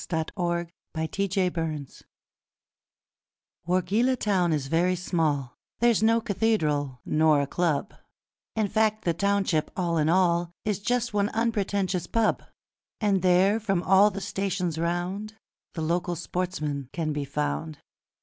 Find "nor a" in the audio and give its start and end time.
7.05-7.45